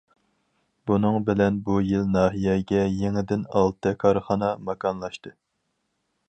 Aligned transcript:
بۇنىڭ 0.91 1.17
بىلەن 1.27 1.59
بۇ 1.67 1.75
يىل 1.87 2.07
ناھىيەگە 2.13 2.81
يېڭىدىن 3.03 3.45
ئالتە 3.61 3.93
كارخانا 4.05 4.51
ماكانلاشتى. 4.71 5.37